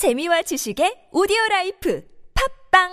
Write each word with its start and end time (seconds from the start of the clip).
재미와 0.00 0.40
지식의 0.40 1.08
오디오 1.12 1.36
life 1.50 2.02
팟빵 2.72 2.88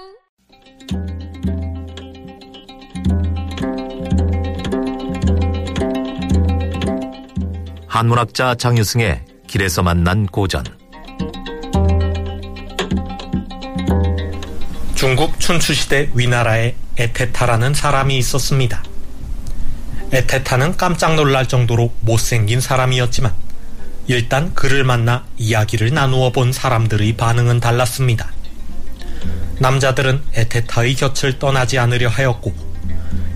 한문학자 7.88 8.56
장유승의 8.56 9.24
길에서 9.48 9.84
만난 9.84 10.26
고전 10.26 10.66
중국 14.96 15.40
춘추시대 15.40 16.12
위나라에 16.14 16.76
애태타라는 16.98 17.74
사람이 17.74 18.18
있었습니다. 18.18 18.84
애태타는 20.12 20.76
깜짝 20.76 21.16
놀랄 21.16 21.48
정도로 21.48 21.94
못생긴 22.02 22.60
사람이었지만 22.60 23.48
일단 24.08 24.54
그를 24.54 24.86
만나 24.86 25.26
이야기를 25.38 25.94
나누어 25.94 26.32
본 26.32 26.54
사람들의 26.54 27.18
반응은 27.18 27.60
달랐습니다. 27.60 28.32
남자들은 29.60 30.24
에테타의 30.34 30.96
곁을 30.96 31.40
떠나지 31.40 31.78
않으려 31.78 32.08
하였고 32.08 32.54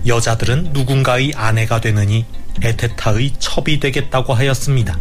여자들은 0.06 0.70
누군가의 0.72 1.32
아내가 1.36 1.80
되느니 1.80 2.24
에테타의 2.62 3.34
첩이 3.38 3.80
되겠다고 3.80 4.32
하였습니다. 4.32 4.98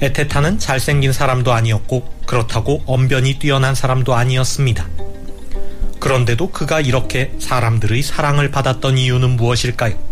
에테타는 0.00 0.58
잘생긴 0.58 1.12
사람도 1.12 1.52
아니었고 1.52 2.20
그렇다고 2.24 2.82
언변이 2.86 3.38
뛰어난 3.38 3.74
사람도 3.74 4.14
아니었습니다. 4.14 4.88
그런데도 5.98 6.50
그가 6.52 6.80
이렇게 6.80 7.34
사람들의 7.38 8.02
사랑을 8.02 8.50
받았던 8.50 8.96
이유는 8.96 9.36
무엇일까요? 9.36 10.09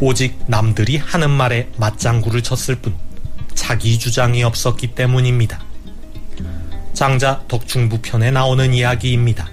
오직 0.00 0.38
남들이 0.46 0.96
하는 0.96 1.30
말에 1.30 1.68
맞장구를 1.76 2.42
쳤을 2.42 2.76
뿐 2.76 2.94
자기 3.54 3.98
주장이 3.98 4.42
없었기 4.42 4.94
때문입니다. 4.94 5.62
장자 6.94 7.42
덕충부 7.48 7.98
편에 8.02 8.30
나오는 8.30 8.72
이야기입니다. 8.74 9.48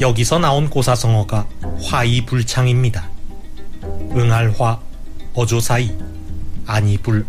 여기서 0.00 0.38
나온 0.38 0.70
고사성어가 0.70 1.46
화이불창입니다. 1.84 3.08
응알화, 4.14 4.80
어조사이, 5.34 5.92
아니불, 6.66 7.26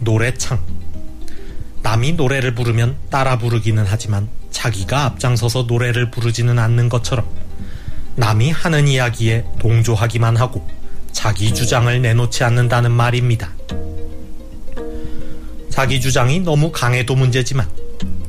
노래창. 0.00 0.60
남이 1.82 2.12
노래를 2.12 2.54
부르면 2.54 2.96
따라 3.10 3.38
부르기는 3.38 3.84
하지만 3.86 4.28
자기가 4.50 5.04
앞장서서 5.04 5.64
노래를 5.64 6.10
부르지는 6.10 6.58
않는 6.58 6.88
것처럼 6.88 7.26
남이 8.16 8.50
하는 8.50 8.88
이야기에 8.88 9.44
동조하기만 9.58 10.36
하고 10.36 10.66
자기 11.12 11.54
주장을 11.54 12.02
내놓지 12.02 12.44
않는다는 12.44 12.90
말입니다. 12.90 13.50
자기 15.70 16.00
주장이 16.00 16.40
너무 16.40 16.70
강해도 16.70 17.14
문제지만 17.14 17.68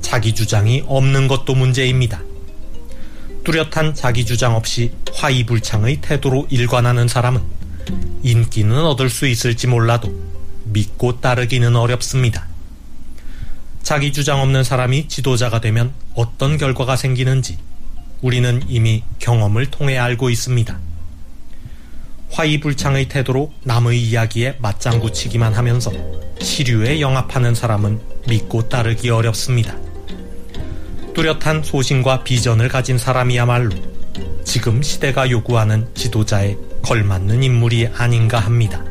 자기 0.01 0.33
주장이 0.33 0.83
없는 0.87 1.27
것도 1.27 1.55
문제입니다. 1.55 2.21
뚜렷한 3.43 3.93
자기 3.93 4.25
주장 4.25 4.55
없이 4.55 4.93
화이불창의 5.13 5.97
태도로 6.01 6.47
일관하는 6.49 7.09
사람은 7.09 7.41
인기는 8.23 8.85
얻을 8.85 9.09
수 9.09 9.27
있을지 9.27 9.67
몰라도 9.67 10.13
믿고 10.63 11.19
따르기는 11.19 11.75
어렵습니다. 11.75 12.47
자기 13.81 14.13
주장 14.13 14.39
없는 14.39 14.63
사람이 14.63 15.09
지도자가 15.09 15.59
되면 15.59 15.93
어떤 16.15 16.57
결과가 16.57 16.95
생기는지 16.95 17.57
우리는 18.23 18.63
이미 18.69 19.03
경험을 19.19 19.65
통해 19.67 19.97
알고 19.97 20.29
있습니다. 20.29 20.79
화이불창의 22.31 23.09
태도로 23.09 23.51
남의 23.63 24.01
이야기에 24.01 24.55
맞장구 24.59 25.11
치기만 25.11 25.53
하면서 25.53 25.91
시류에 26.39 27.01
영합하는 27.01 27.53
사람은 27.53 27.99
믿고 28.29 28.69
따르기 28.69 29.09
어렵습니다. 29.09 29.75
뚜렷한 31.13 31.63
소신과 31.63 32.23
비전을 32.23 32.69
가진 32.69 32.97
사람이야말로 32.97 33.75
지금 34.45 34.81
시대가 34.81 35.29
요구하는 35.29 35.87
지도자에 35.93 36.55
걸맞는 36.81 37.43
인물이 37.43 37.89
아닌가 37.93 38.39
합니다. 38.39 38.83